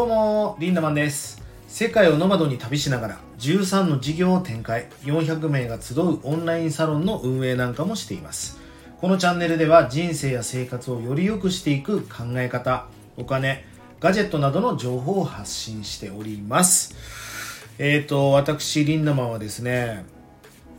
[0.00, 0.56] どうも。
[0.58, 1.42] リンダマンです。
[1.68, 4.88] 世界をノマドに旅しながら13の事業を展開。
[5.02, 8.58] 400名が集うオンラインサロンの運営なんかもしています。
[9.02, 12.86] このチャンネルでは人生や生活をより良くしていく考え方
[13.18, 13.66] お金
[14.00, 16.94] ガジェットなどの情報を発信しております。
[17.78, 20.06] えっ、ー、と私リンダマンはですね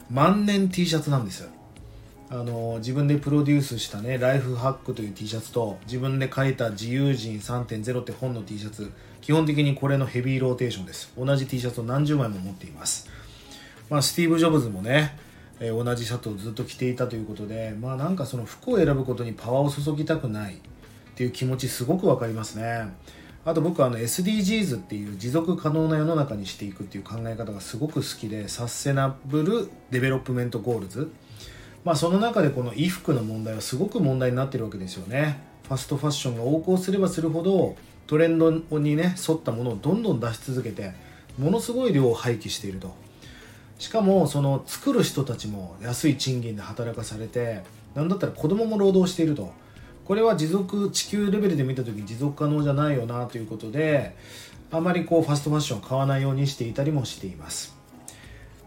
[0.09, 1.47] 万年 T シャツなんです
[2.31, 8.89] あの自分でプロデュースしたねライフハックという T シャツと自分で書いた自由人3.0って本の T シャツ
[9.21, 11.13] 基本的にこれのヘビーローテーションです。
[11.17, 13.07] 同じ T シャツを何十枚も持っています。
[13.89, 15.15] まあスティーブ・ジョブズもね、
[15.59, 20.57] えー、同じシャツをずっと着ていたということでまあなんかその服を選ぶことにパワーを注ぎたくないっ
[21.15, 22.93] ていう気持ちすごくわかりますね。
[23.43, 31.11] あと僕はあの SDGs っていう持続可能な世の中にしていくっていう考え方がすごく好きで Sustainable Development Goals。
[31.83, 35.41] まあ、その中でこの衣服の問題はすごく問題になってるわけですよね。
[35.67, 37.75] ファストファッションが横行すればするほど
[38.07, 40.93] トレンドにね沿ったものをどんどん出し続けて
[41.37, 42.93] ものすごい量を廃棄していると
[43.79, 47.61] しかもその作る人たちも安い賃金で働かされて
[47.95, 49.51] 何だったら子供も労働していると
[50.05, 54.15] これは持続地球レベルで見た時持続可能じゃないよなということで
[54.71, 57.81] あまりこうファストファッション買わないようにしていたりもしています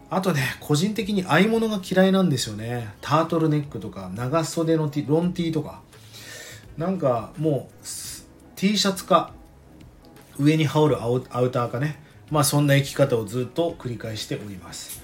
[0.09, 2.93] あとね、個人的に合い物が嫌いなんですよね。
[3.01, 5.81] タートルネックとか、長袖の T、ロン T とか。
[6.77, 7.85] なんかもう、
[8.55, 9.31] T シャツか、
[10.39, 11.99] 上に羽織るアウターかね。
[12.31, 15.03] まあそんな生き方をずっと繰り返しております。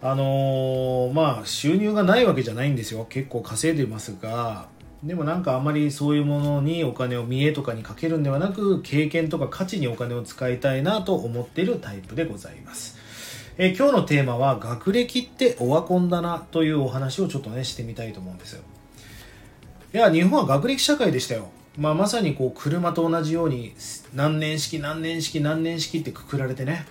[0.00, 3.04] あのー、まあ収入がないわけじゃないんですよ。
[3.08, 4.68] 結構稼いでますが、
[5.02, 12.96] でもなんかあんまりそういうものにお金を見栄とかにかけるんではなく、経験とか価値にお金を使いたいなと思っているタイプでございます。
[13.60, 18.62] え今日のテーマは学歴ってオワコンだなというお話をちょっとねしてみたいと思うんです
[19.92, 23.72] いや日本は学歴社会でしたよ、まあ、まさにこう車と同じように
[24.12, 26.84] 何年式何年式何年式ってくくられてね。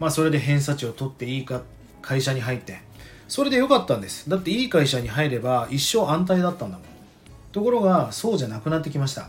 [0.00, 1.62] まあそれで偏差値を取っていいか
[2.02, 2.80] 会社に入って。
[3.28, 4.28] それで良かったんです。
[4.28, 6.86] だっていい会社に入れば一生安泰だったんだもん。
[7.52, 9.28] ところがそうじゃなくなってきました。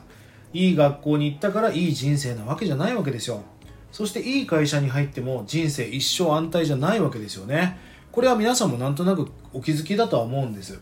[0.54, 3.44] いい学校に行ったからいい人生なわけじゃないわけですよ。
[3.92, 7.78] そしていい会社に入っても人生一生安泰じゃないわけですよね。
[8.12, 10.80] これは皆さんもなんとなくお気づきだとは思うんです。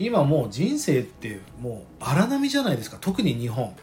[0.00, 2.96] 今もう人生ってもう荒波じゃないですか。
[3.00, 3.76] 特に日本。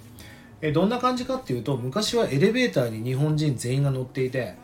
[0.62, 4.56] えどんな感じかっていうと昔はエレベーターに日本人全員が乗っていて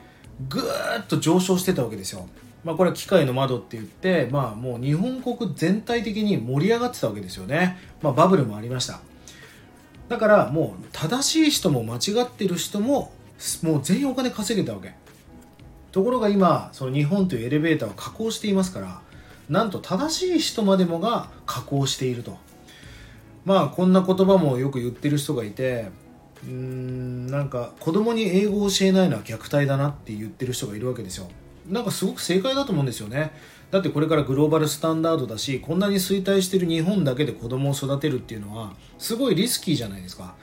[0.49, 2.27] ぐーっと上昇してたわけですよ。
[2.63, 9.01] まあ、これは機械の窓って言って、まあ、もう日本国全体的に盛り上がってたわけですよね、まあ、バブルもありました。
[10.09, 13.11] だからもう正しい人も間違ってる人も
[13.61, 14.93] もう全員お金稼げたわけ。
[15.91, 19.01] ところが今その日本というエレベーターを加工していますから
[19.49, 22.37] なんと正しい人までもが加工していると。
[23.45, 25.89] まあこんな言葉もよく言ってる人がいて
[26.45, 31.27] うーんなんか子供に英語を教えないのは虐待だなって言ってる人がいるわけですよ。
[31.69, 33.31] なんかすごく正解だと思うんですよね。
[33.71, 40.35] だってこれからグローバルスタンダードだしこんなに衰退してる日本だけで子供を育てるっていうのはすごいリスキーじゃないですか。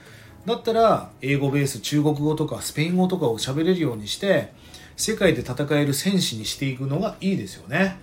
[0.45, 4.51] だったら英語ベース中国語とかスペイン語とかを喋れるようにして
[4.97, 7.97] 世界で戦える戦士にしていくのがいいですよね、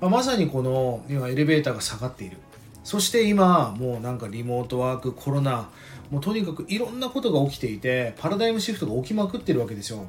[0.00, 2.36] まあ、まさにこの今エレベーターが下がっている。
[2.84, 5.68] そして今もうなんかリモートワークコロナ
[6.10, 10.06] もうとにかくいろんなことが起きていてパラダイムシフトが起きまくってるわけですよ。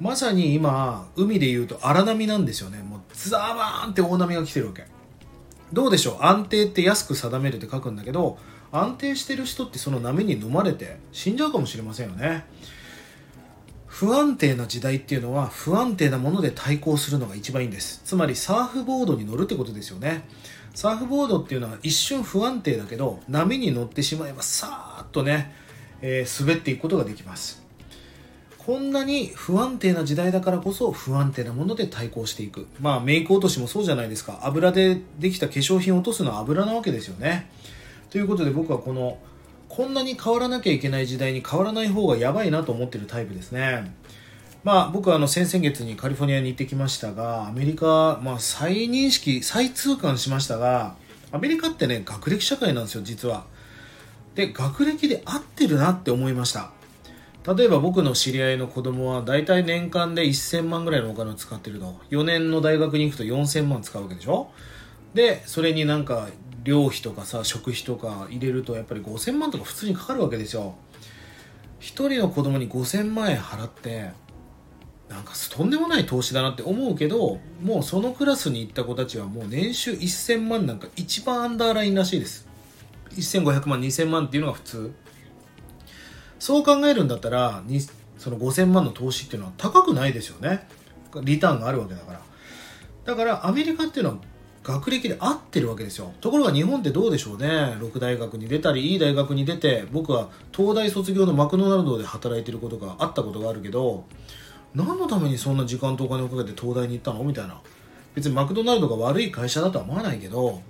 [0.00, 2.78] まさに今海でいうと荒波なんですよね。
[2.82, 4.84] もうザーバーンって大波が来てるわけ。
[5.72, 6.24] どうでしょう？
[6.24, 8.38] 安定って安く定めるって書くんだけど
[8.72, 12.46] 安定してる人ってその波に飲まれて死んじゃうかもしれませんよね。
[13.86, 18.02] 不安定な時代っていうのは不安定なもので対抗するのが一番いいんです。
[18.04, 20.28] つまりサーフボードに乗るってことですよね。
[20.74, 25.54] サーフボードっていうのは一瞬不安定だけど波に乗ってしまえばさーっとね、
[26.02, 27.64] えー、滑っていくことができます。
[28.58, 32.66] こんなに不安定な時代だからこそ不安定なもので対抗していく。
[32.80, 34.40] まあメイク落としもそうじゃないですか。
[34.42, 37.48] 油でできた化粧品を落とすのは油なわけですよね。
[38.10, 39.18] ということで僕はこの
[39.68, 43.92] こんなに変わらなきゃいけない時代に変わらない方がやばいなと思ってるタイプですね。
[44.64, 50.96] まあ僕はあの先々月にカリフォルニアに行ってきましたが、アメリカ、まあ再認識、再痛感しましたが、
[51.30, 53.44] アメリカってね、学歴社会なんですよ、実は。
[54.34, 56.70] で、学歴で合ってるなって思いました。
[57.56, 62.00] 例えば僕の知り合いの子供は大体年間で1000万ぐらいのお金を使ってると。
[62.10, 64.50] 4年の大学に行くと4000万使うわけでしょ？
[65.16, 66.28] で、それになんか
[66.62, 70.74] 寮費とかさ食費とか入れるとやっぱり5000万とか普通にかかるわけですよ。
[71.80, 74.10] 1人の子供に5000万円払って
[75.08, 82.46] なんかとんでもない投資だなって思うけどもうそのクラスに行った子たちはもう年収1000万なんか一番アンダーラインらしいです。
[83.12, 84.92] 1500万2000万っていうのが普通。
[86.38, 87.62] そう考えるんだったら
[88.18, 90.68] その5000万の投資っていうのは高くないですよね。
[91.22, 92.20] リターンがあるわけだから。
[93.06, 94.16] だからアメリカっていうのは
[94.66, 96.12] 学歴で合ってるわけですよ。
[96.20, 97.46] ところが日本ってどうでしょうね。
[97.78, 104.04] 6大学に出たりいい大学に出て僕は東大卒業のマクドナルドで働いてることがあったことがあるけど
[104.74, 107.22] 何のためにそんな時間とお金をかけて東大に行ったの？
[107.22, 107.60] みたいな。
[108.16, 110.60] 別にマクドナルドが悪い会社だとは思わないけど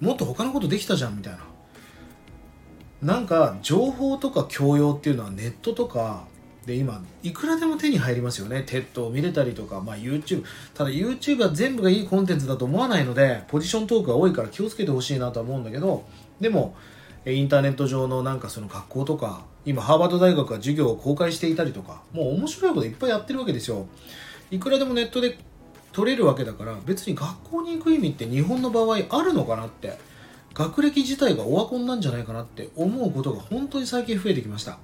[0.00, 1.40] もっと他のことできたじゃんみたいな。
[3.02, 6.24] なんか情報とか教養っていうのはネットとか
[6.66, 8.62] で今いくらでも手に入りますよね。
[8.64, 10.44] テッドを見れたりとか、まあ、YouTube
[10.74, 16.04] ただ YouTube は全部がいいコンテンツだと思わないのでポジショントークが多いから気をつけてほしいなとは思うんだけど
[16.40, 16.76] でも
[17.26, 23.86] インターネット上のなんかその学校とか今ハーバード大学が授業を公開していたりとかもう面白いこといっぱいやってるわけですよ。
[24.50, 25.38] いくらでもネットで
[25.92, 29.98] 取れるわけだから別に学校に行く意味って日本の場合あるのかなって
[30.54, 34.78] 学歴自体がオワコンなんじゃないかなって思うことが本当に最近増えてきました。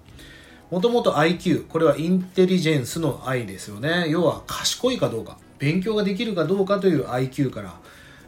[0.71, 4.07] もともと IQ これはインテリジェンスの I ですよね。
[4.09, 7.75] 要は賢いかどうか勉強ができるかどうかという IQ から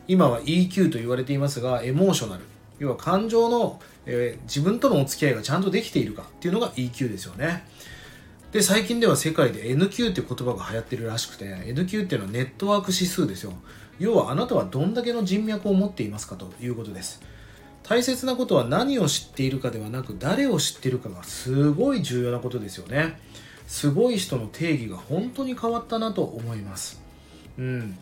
[0.08, 2.44] 今は EQ と言われていますがエモーショナル。
[2.78, 7.64] 要は感情の、えー、自分とのお付き合いがちゃんとできているかっていうのが EQ ですよね。
[8.52, 13.52] で最近では世界で NQ って言葉が流行ってるらしくて NQ っていうのはネットワーク指数ですよ。
[13.98, 17.22] 要はあなたはどんだけの人脈を持っていますかということです。
[17.90, 23.18] 大切なことは何を知っているかではなく誰を知っているかがすごい重要なことですよね。
[23.66, 27.02] すごい人の定義が本当に変わったなと思います。
[27.58, 27.98] うん。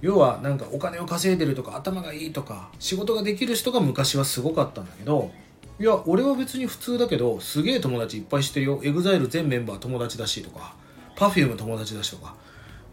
[0.00, 5.30] 要はなんかお金を稼いでるとか頭がいいとか仕事ができる人が昔はすごかったんだけど
[5.78, 8.80] いや俺は別に普通だけどすげえ友達いっぱいしてるよ。
[8.82, 10.74] EXILE 全メンバー友達だしとか
[11.14, 12.34] Perfume 友達だしとか。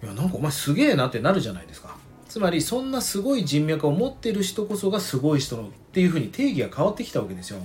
[0.04, 1.98] いやなんかお前すげえなってなるじゃないですか。
[2.28, 7.60] つまりそんなすごい人脈を持っている人こそがすごい人のっていうふうに定義が変わってきたわけですよ。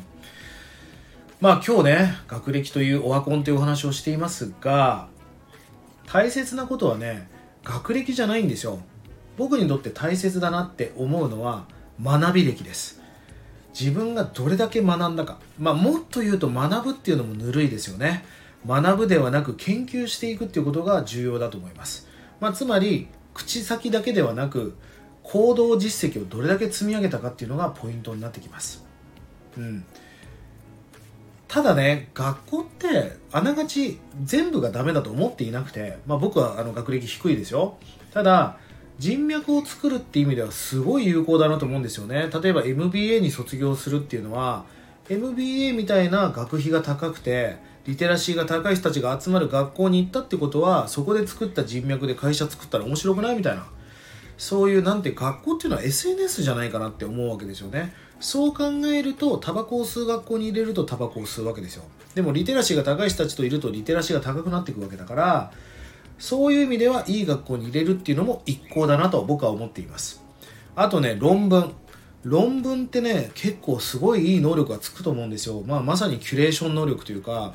[1.40, 5.08] まあ今日ね学歴というオワコンというお話をしていますが
[6.06, 7.28] 大切なことはね
[7.64, 8.78] 学歴じゃないんですよ。
[9.36, 11.66] 僕にとって大切だなって思うのは
[12.02, 13.00] 学び歴です。
[13.78, 18.24] 自分がどれだけ学んだか、まあ、もっと言うと学ぶっていうのもぬるいですよね。
[18.66, 22.06] 学ぶではなく研究していくっていうことが重要だと思います、
[22.40, 24.76] まあ、つまり口先だけではなく
[25.23, 28.84] 行動実績をどれだけ積み上げたかっていうのがポイントになってきます、
[29.56, 29.84] うん、
[31.52, 37.76] ただね学校ってあながち全部がダメだと思っていなくて、まあ、僕はあの学歴低いですよ。
[38.12, 38.56] ただ
[38.99, 42.31] 人脈を作るって意味ではすごい有効だなと思うんですよね。
[42.43, 44.64] 例えば MBA に卒業するっていうのは
[45.11, 47.56] MBA みたいな学費が高くて
[47.87, 53.67] リテラシーが高い人たちが集まる学校に行ったってことはそこで作った人脈で会社作ったら面白くないみたいな。
[54.38, 57.93] そういうなんて学校っていうのは SNS じゃないかなって思うわけですよね。
[58.19, 61.84] そう考えるとタバコを吸う学校に入れるとタバコを吸うわけですよ。
[62.14, 65.52] でもリテラシーが高い人たちといるとリテラシーが高くなっていくわけだから
[66.19, 70.23] そういう意味ではいい学校に入れるっていうのも一向だなと僕は思っています。
[70.76, 71.73] あとね論文。
[72.24, 77.54] 論文ってね結構すごいいい能力がつくと思うんですよ、まあ、まさにキュレーション能力というか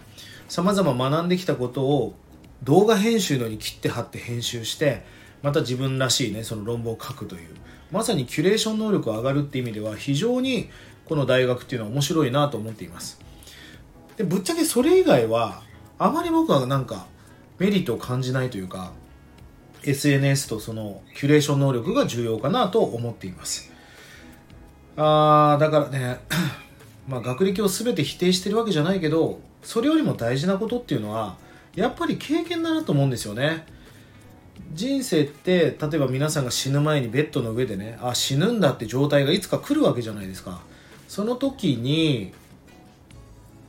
[0.49, 2.15] さまざま学んできたことを
[2.63, 5.05] 動画編集のように切って貼って編集して
[5.43, 7.49] また自分らしいねその論文を書くという。
[7.91, 10.69] まさにキュレーション能力が上がるって意味では非常に
[11.05, 13.19] この大学っていうのは面白いなと思っています。
[14.17, 15.61] でぶっちゃけそれ以外は
[15.97, 17.07] あまり僕はなんか
[17.59, 18.91] メリットを感じないというか
[19.83, 23.71] SNS とそのキュレーション能力が重要かなと思っています。
[24.97, 26.19] あだからね
[27.07, 31.37] まあ学歴を全て否定してるわけじゃないけどそれよりも大事なことっていうのは
[31.75, 33.65] やっぱり経験だなと思うんですよね。
[34.73, 40.61] 人生って例えば皆さんが死ぬ前にベッドの上でねあ死ぬんだって状態がいつか来るわけじゃないですか。
[41.07, 42.33] その時に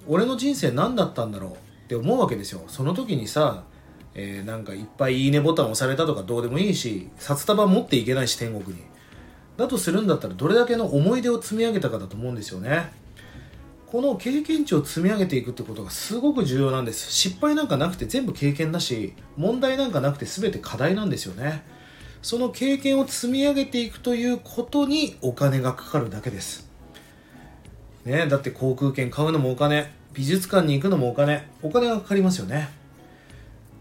[0.09, 1.53] 俺の人生何だったんだろう？
[1.53, 1.55] っ
[1.89, 2.63] て思うわけですよ。
[2.69, 3.65] その時にさ
[4.15, 8.88] えー、なんかいっぱいいいねボタン押されたとかどうでもいいし札束持っていけないし天国に。
[9.59, 12.91] だとするんだったらどれだけの思い出を積み上げたかだと思うんですよね。
[13.91, 17.11] この経験値を積み上げていくってことがすごく重要なんです。
[17.11, 21.65] 失敗なんかなくて全部経験だし問題なんかなくて全て課題なんですよね。
[22.23, 26.71] その経験を積み上げていくということにお金がかかるだけです。
[28.05, 32.78] ねだって航空券買うのもお金美術館に行くのもお金お金がかかりますよね。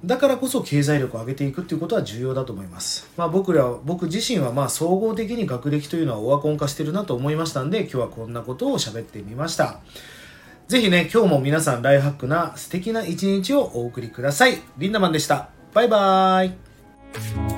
[0.03, 3.09] だからこそ経済力を上げていくっていうことは重要だと思います。
[3.17, 9.79] まあ僕ら、僕自身はまあ総合的に学歴というのはオワコン化してるなと思いましたんで、今日はこんなことを喋ってみました。
[10.67, 14.61] ぜひね、今日も皆さんライフハックな素敵な一日をお送りください。
[14.77, 15.49] リンダマンでした。
[15.73, 17.56] バイバーイ。